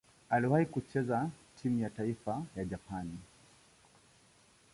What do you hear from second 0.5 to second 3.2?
kucheza timu ya taifa ya Japani.